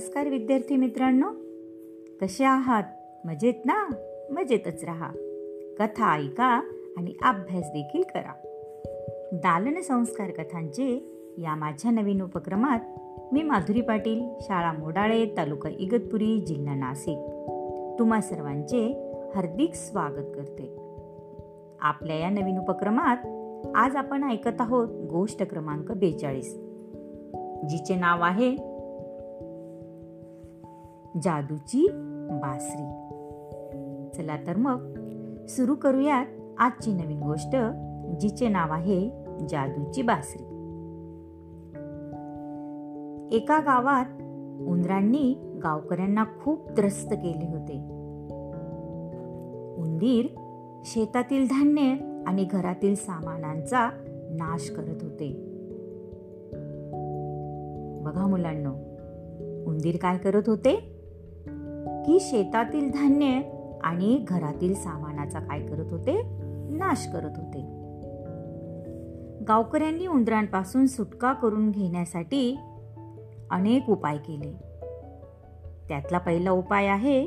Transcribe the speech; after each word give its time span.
नमस्कार 0.00 0.28
विद्यार्थी 0.28 0.76
मित्रांनो. 0.76 1.26
कसे 2.20 2.44
आहात? 2.44 2.82
मजेत 3.24 3.54
ना? 3.64 3.88
मजेतच 4.30 4.84
राहा. 4.84 5.10
कथा 5.78 6.16
ऐका 6.16 6.60
आणि 6.96 7.14
अभ्यास 7.22 7.64
देखील 7.64 8.02
करा. 8.02 8.32
दालन 9.32 9.80
संस्कार 9.80 10.30
कथांचे 10.30 11.16
या 11.38 11.54
माझ्या 11.54 11.90
नवीन 11.90 12.20
उपक्रमात 12.20 12.78
मी 13.32 13.42
माधुरी 13.42 13.80
पाटील 13.80 14.28
शाळा 14.40 14.72
मोडाळे 14.72 15.26
तालुका 15.36 15.70
इगतपुरी 15.78 16.40
जिल्हा 16.40 16.74
नाशिक. 16.74 17.18
तुम्हा 17.98 18.20
सर्वांचे 18.20 19.12
हार्दिक 19.34 19.74
स्वागत 19.74 20.30
करते. 20.34 20.76
आपल्या 21.80 22.16
या 22.16 22.30
नवीन 22.30 22.58
उपक्रमात 22.58 23.16
आज 23.74 23.96
आपण 23.96 24.24
ऐकत 24.24 24.60
आहोत 24.60 24.88
गोष्ट 25.10 25.42
क्रमांक 25.42 25.92
बेचाळीस 25.92 26.54
जिचे 27.68 27.94
नाव 27.94 28.22
आहे 28.22 28.69
जादूची 31.22 31.88
बासरी. 32.30 33.06
चला 34.16 34.36
तर 34.46 34.56
मग 34.56 34.94
सुरू 35.46 35.74
करूयात 35.74 36.26
आजची 36.58 36.92
नवीन 36.92 37.20
गोष्ट 37.22 37.56
जिचे 38.20 38.48
नाव 38.48 38.72
आहे 38.72 39.10
जादूची 39.48 40.02
बासरी. 40.02 40.42
एका 43.36 43.58
गावात 43.58 44.06
उंदरांनी 44.68 45.34
गावकऱ्यांना 45.62 46.24
खूप 46.24 46.70
त्रस्त 46.76 47.12
केले 47.12 47.50
होते. 47.50 47.74
उंदीर 49.82 50.26
शेतातील 50.84 51.44
धान्य 51.44 51.82
आणि 52.26 52.44
घरातील 52.44 52.94
सामानांचा 52.94 53.90
नाश 54.30 54.70
करत 54.70 55.02
होते. 55.02 55.32
बघा 58.04 58.26
मुलांना 58.26 58.70
उंदीर 59.66 59.96
काय 60.02 60.18
करत 60.18 60.42
होते? 60.46 60.99
की 62.06 62.18
शेतातील 62.20 62.90
धान्य 62.90 63.40
आणि 63.82 64.24
घरातील 64.28 64.74
सामानाचा 64.74 65.40
काय 65.40 65.60
करत 65.60 65.92
होते? 65.92 66.22
नाश 66.70 67.08
करत 67.12 67.32
होते. 67.36 67.80
गावकऱ्यांनी 69.48 70.06
उंदरांपासून 70.06 70.86
सुटका 70.86 71.32
करून 71.32 71.70
घेण्यासाठी 71.70 72.58
अनेक 73.50 73.90
उपाय 73.90 74.16
केले. 74.16 74.52
त्यातला 75.88 76.18
पहिला 76.18 76.50
उपाय 76.50 76.86
आहे 76.86 77.26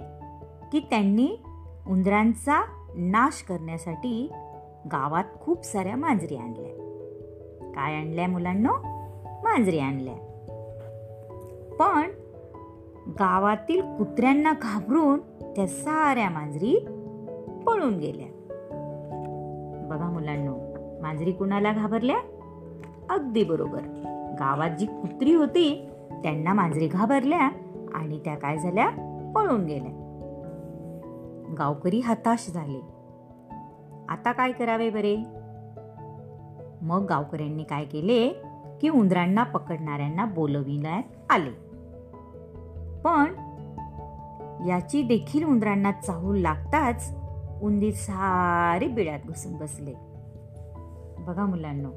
की 0.71 0.79
त्यांनी 0.79 1.43
उंदरांचा 1.87 2.65
नाश 2.95 3.45
करण्यासाठी 3.49 4.31
गावात 4.91 5.23
खूप 5.41 5.65
साऱ्या 5.65 5.95
मांजरी 5.95 6.35
आणल्या. 6.35 6.89
काय 7.75 7.95
आणल्या 7.95 8.27
मुलांना? 8.27 8.71
मांजरी 9.43 9.79
आणल्या. 9.79 10.15
पण 11.79 12.22
गावातील 13.07 13.81
कुत्र्यांना 13.81 14.53
घाबरून 14.61 15.19
त्या 15.55 15.67
साऱ्या 15.67 16.29
मांजरी 16.29 16.75
पळून 17.67 17.97
गेल्या. 17.97 18.27
बघा 19.89 20.09
मुलांनो 20.09 20.57
मांजरी 21.01 21.31
कुणाला 21.31 21.73
घाबरल्या? 21.73 22.17
अगदी 23.09 23.43
बरोबर. 23.43 23.79
गावात 24.39 24.69
जी 24.69 24.85
कुत्री 24.85 25.33
होती 25.33 25.89
त्यांना 26.23 26.53
मांजरी 26.53 26.87
घाबरल्या 26.87 27.49
आणि 27.93 28.19
त्या 28.19 28.35
काय 28.35 28.57
झाल्या? 28.57 28.89
पळून 29.35 29.65
गेल्या. 29.65 29.99
गावकरी 31.57 31.99
हताश 31.99 32.51
झाले. 32.53 32.81
आता 34.09 34.31
काय 34.31 34.51
करावे 34.51 34.89
बरे? 34.89 35.17
मग 36.81 37.05
गावकऱ्यांनी 37.09 37.63
काय 37.63 37.85
केले? 37.85 38.29
की 38.81 38.89
उंदरांना 38.89 39.43
पकडणाऱ्यांना 39.43 40.25
बोलविण्यात 40.25 41.03
आले. 41.29 41.72
पण 43.03 43.25
याची 44.67 45.01
देखील 45.01 45.43
उंदरांना 45.43 45.91
चाहूल 45.91 46.37
लागताच 46.39 47.15
उंदीर 47.61 47.93
सारे 47.93 48.87
बिळ्यात 48.87 49.19
घुसून 49.27 49.57
बसले. 49.57 49.93
बघा 51.19 51.45
मुलांना 51.45 51.89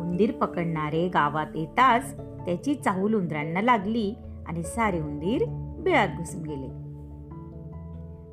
उंदीर 0.00 0.32
पकडणारे 0.32 1.08
गावात 1.08 1.46
येताच 1.54 2.16
त्याची 2.16 2.74
चाहूल 2.74 3.14
उंदरांना 3.14 3.60
लागली 3.60 4.14
आणि 4.46 4.62
सारे 4.62 5.00
उंदीर 5.00 5.44
बिळात 5.82 6.08
घुसून 6.08 6.42
गेले. 6.42 6.82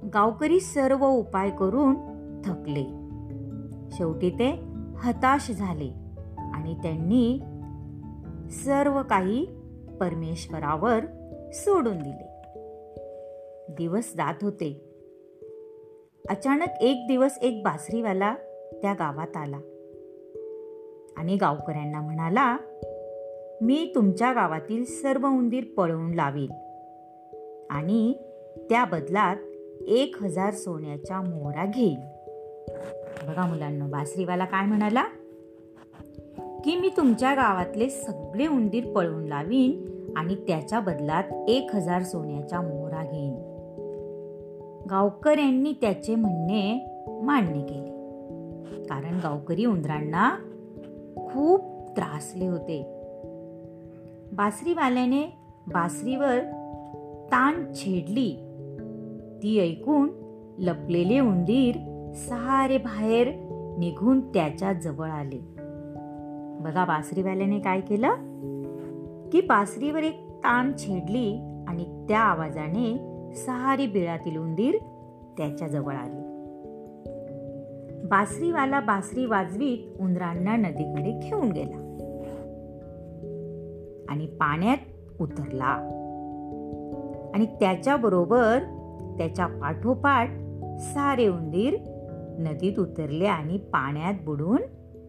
गावकरी 0.09 0.59
सर्व 0.59 1.07
उपाय 1.07 1.49
करून 1.49 1.95
थकले. 2.45 2.83
शेवटी 3.91 4.29
ते 4.29 4.63
हताश 4.97 5.51
झाले 5.51 5.93
आणि 6.53 6.73
त्यांनी 6.73 7.39
सर्व 8.51 9.01
काही 9.03 9.45
परमेश्वरावर 10.01 10.99
सोडून 11.53 11.97
दिले. 11.97 12.27
दिवस 13.69 14.13
जात 14.15 14.33
होते. 14.41 14.81
अचानक 16.29 16.67
एक 16.81 17.05
दिवस 17.07 17.37
एक 17.41 17.63
बासरीवाला 17.63 18.35
त्या 18.81 18.93
गावात 18.93 19.37
आला. 19.37 19.59
आणि 21.17 21.35
गावकऱ्यांना 21.35 22.01
म्हणाला 22.01 22.57
मी 23.61 23.91
तुमच्या 23.95 24.33
गावातील 24.33 24.85
सर्व 24.85 25.27
उंदीर 25.27 25.63
पळवून 25.77 26.13
लावेल 26.13 26.51
आणि 27.69 28.13
त्या 28.69 28.85
बदलात 28.85 29.35
एक 29.87 30.15
हजार 30.21 30.53
सोन्याच्या 30.53 31.21
मोहरा 31.21 31.65
घेईल 31.65 31.97
बघा 33.27 33.45
मुलांना 33.45 33.87
बासरीवाला 33.87 34.45
काय 34.45 34.65
म्हणाला 34.65 35.03
की 36.65 36.75
मी 36.75 36.89
तुमच्या 36.97 37.33
गावातले 37.33 37.89
सगळे 37.89 38.47
उंदीर 38.47 38.93
पळवून 38.93 39.25
लावीन 39.25 39.98
आणि 40.17 40.35
त्याच्या 40.35 40.79
बदलात 40.79 41.23
एक 41.47 41.75
हजार 41.75 42.03
सोन्याच्या 42.03 42.61
मोहरा 42.61 43.03
घेईन. 43.03 43.35
गावकऱ्यांनी 44.89 45.73
त्याचे 45.81 46.15
म्हणणे 46.15 46.85
मान्य 47.23 47.61
केले. 47.61 47.99
कारण 48.83 49.19
गावकरी 49.23 49.65
उंदरांना 49.65 50.35
खूप 51.17 51.61
त्रासले 51.95 52.47
होते. 52.47 52.83
बासरीवाल्याने 54.33 55.23
बासरीवर 55.67 56.39
ताण 57.25 57.73
छेडली. 57.73 58.35
ती 59.43 59.59
ऐकून 59.59 60.09
लपलेले 60.59 61.19
उंदीर 61.19 61.75
सारे 62.15 62.77
बाहेर 62.77 63.27
निघून 63.79 64.33
त्याच्याजवळ 64.33 65.09
आले. 65.09 65.39
बघा 66.63 66.85
बासरीवाल्याने 66.85 67.59
काय 67.59 67.81
केलं? 67.81 68.13
की 69.31 69.41
बासरीवर 69.41 70.03
एक 70.03 70.29
ताण 70.29 70.71
छेडली 70.77 71.63
आणि 71.67 72.05
त्या 72.07 72.19
आवाजाने 72.19 73.09
सहारी 73.33 73.87
बिळातील 73.87 74.37
उंदीर 74.37 74.77
त्याच्याजवळ 75.37 75.95
बासरीवाला 78.05 78.79
बासरी 78.79 79.25
वाजवीत 79.25 80.01
उंदरांना 80.01 80.55
नदीकडे 80.55 81.19
घेऊन 81.23 81.51
गेला. 81.51 81.85
आणि 84.09 84.25
पाण्यात 84.25 84.77
उतरला. 85.21 85.95
आणि 87.35 87.45
त्याच्याबरोबर 87.45 88.59
त्याच्या 89.17 89.45
पाठोपाठ 89.47 90.27
सारे 90.79 91.27
उंदीर 91.27 91.75
नदीत 92.39 92.79
उतरले 92.79 93.25
आणि 93.25 93.57
पाण्यात 93.57 94.13
बुडून 94.25 94.61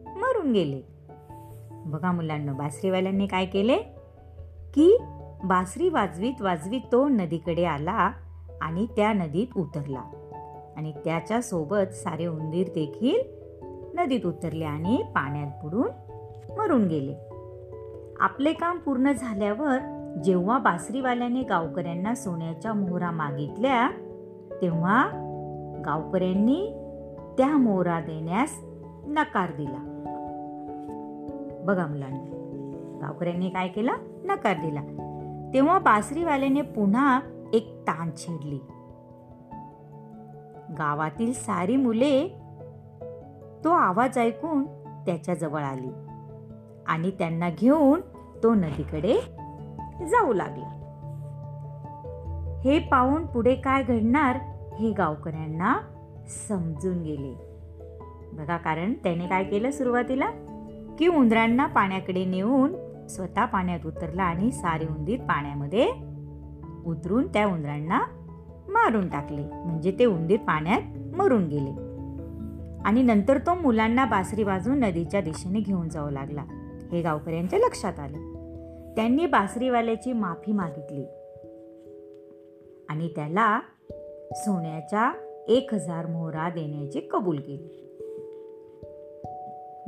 मरून 0.06 0.52
गेले. 0.52 0.80
बघा 1.70 2.12
मुलांना 2.12 2.52
बासरीवाल्यांनी 2.52 3.26
काय 3.26 3.46
केले? 3.46 3.76
की 4.74 4.96
बासरी 5.44 5.88
वाजवीत 5.88 6.42
वाजवीत 6.42 6.80
तो 6.92 7.08
नदीकडे 7.08 7.64
आला 7.64 8.10
आणि 8.62 8.86
त्या 8.86 9.12
नदीत 9.12 9.46
उतरला. 9.56 10.02
आणि 10.76 10.92
त्याच्या 11.04 11.42
सोबत 11.42 11.92
सारे 11.92 12.26
उंदीर 12.26 12.68
देखील 12.68 13.20
नदीत 14.00 14.26
उतरले 14.26 14.64
आणि 14.64 15.02
पाण्यात 15.14 15.46
बुडून 15.62 15.88
मरून 16.58 16.86
गेले. 16.86 17.14
आपले 18.20 18.52
काम 18.52 18.78
पूर्ण 18.78 19.12
झाल्यावर 19.12 19.78
जेव्हा 20.24 20.58
बासरीवाल्याने 20.58 21.42
गावकऱ्यांना 21.42 22.14
सोन्याच्या 22.14 22.72
मोहरा 22.72 23.10
मागितल्या 23.10 23.90
तेव्हा 24.62 25.08
गावकऱ्यांनी 25.84 26.72
त्या 27.38 27.56
मोहरा 27.56 28.00
देण्यास 28.00 28.50
नकार 29.06 29.50
दिला. 29.50 29.86
बघा 31.64 31.86
मुलांना 31.86 32.29
गावकऱ्यांनी 33.00 33.48
काय 33.48 33.68
केला? 33.68 33.92
नकार 34.24 34.54
दिला. 34.56 34.80
तेव्हा 35.54 35.78
बासरीवाल्याने 35.78 36.62
पुन्हा 36.62 37.20
एक 37.52 37.80
ताण 37.82 38.10
छेडली. 38.16 38.58
गावातील 40.78 41.32
सारी 41.32 41.76
मुले 41.76 42.28
तो 43.64 43.68
आवाज 43.68 44.18
ऐकून 44.18 44.64
त्याच्याजवळ 45.06 45.62
आली 45.62 45.88
आणि 46.86 47.10
त्यांना 47.10 47.50
घेऊन 47.50 48.00
तो 48.42 48.54
नदीकडे 48.54 49.14
जाऊ 50.06 50.32
लागला. 50.32 50.76
हे 52.64 52.78
पाहून 52.78 53.26
पुढे 53.26 53.54
काय 53.54 53.82
घडणार 53.82 54.36
हे 54.74 54.92
गावकऱ्यांना 54.92 55.78
समजून 56.48 57.02
गेले. 57.02 57.34
बघा 58.32 58.56
कारण 58.56 58.92
त्याने 58.92 59.26
काय 59.26 59.44
केलं 59.44 59.70
सुरुवातीला? 59.70 60.30
की 60.98 61.08
उंदरांना 61.08 61.66
पाण्याकडे 61.66 62.24
नेऊन 62.24 62.89
स्वतः 63.10 63.44
पाण्यात 63.44 63.86
उतरला 63.86 64.22
आणि 64.22 64.52
सारे 64.52 64.86
उंदीर 64.86 65.20
पाण्यामध्ये 65.20 65.90
उतरून 66.86 67.28
त्या 67.28 67.46
उंदरांना 67.46 68.02
मारून 68.68 69.08
टाकले. 69.08 69.42
म्हणजे 69.42 69.96
ते 69.98 70.04
उंदीर 70.04 70.40
पाण्यात 70.40 70.80
मरून 71.16 71.46
गेले. 71.46 71.90
आणि 72.84 73.02
नंतर 73.02 73.38
तो 73.38 73.54
मुलांना 73.54 74.04
बासरी 74.04 74.42
वाजवून 74.42 74.78
नदीच्या 74.78 75.20
दिशेने 75.20 75.60
घेऊन 75.60 75.88
जाऊ 75.88 76.10
लागला. 76.10 76.44
हे 76.92 77.02
गावकऱ्यांच्या 77.02 77.58
लक्षात 77.58 78.00
आले. 78.00 78.18
त्यांनी 78.94 79.26
बासरीवाल्याची 79.26 80.12
माफी 80.12 80.52
मागितली. 80.52 81.04
आणि 82.88 83.08
त्याला 83.08 83.60
सोन्याच्या 84.32 85.12
एक 85.48 85.74
हजार 85.74 86.06
मोहरा 86.06 86.48
देण्याचे 86.48 87.00
कबूल 87.00 87.36
केले. 87.36 87.76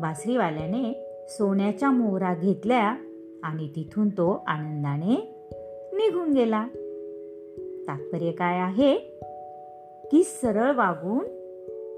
बासरीवाल्याने 0.01 1.09
सोन्याच्या 1.29 1.91
मोहरा 1.91 2.35
घेतल्या 2.35 2.97
आणि 3.43 3.69
तिथून 3.69 4.09
तो 4.09 4.44
आनंदाने 4.47 5.35
निघून 5.93 6.33
गेला. 6.33 6.67
तात्पर्य 7.89 8.31
काय 8.31 8.59
आहे? 8.59 8.97
की 10.12 10.25
सरळ 10.25 10.73
वागून 10.73 11.25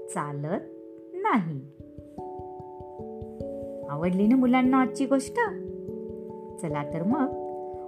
चालत 0.07 0.61
नाही. 1.13 1.61
आवडली 3.89 4.27
ना 4.27 4.35
मुलांना 4.35 4.81
आजची 4.81 5.05
गोष्ट? 5.05 5.35
चला 6.61 6.93
तर 6.93 7.03
मग 7.03 7.27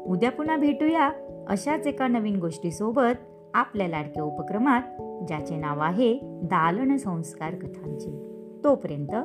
उद्या 0.07 0.31
पुन्हा 0.31 0.57
भेटूया 0.57 1.11
अशाच 1.47 1.87
एका 1.87 2.07
नवीन 2.07 2.39
गोष्टीसोबत 2.39 3.47
आपल्या 3.53 3.87
लाडक्या 3.87 4.23
उपक्रमात 4.23 4.81
ज्याचे 5.27 5.55
नाव 5.55 5.79
आहे 5.79 6.19
दालन 6.23 6.97
संस्कार 6.97 7.55
कथांचे. 7.55 8.11
तोपर्यंत 8.63 9.15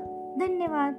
धन्यवाद. 0.40 0.94